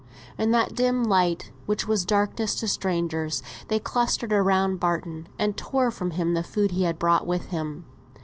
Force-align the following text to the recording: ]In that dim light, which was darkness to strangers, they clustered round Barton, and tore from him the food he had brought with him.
]In 0.39 0.49
that 0.49 0.73
dim 0.73 1.03
light, 1.03 1.51
which 1.67 1.87
was 1.87 2.05
darkness 2.05 2.55
to 2.55 2.67
strangers, 2.67 3.43
they 3.67 3.77
clustered 3.77 4.31
round 4.31 4.79
Barton, 4.79 5.27
and 5.37 5.55
tore 5.55 5.91
from 5.91 6.09
him 6.09 6.33
the 6.33 6.41
food 6.41 6.71
he 6.71 6.85
had 6.85 6.97
brought 6.97 7.27
with 7.27 7.49
him. 7.49 7.85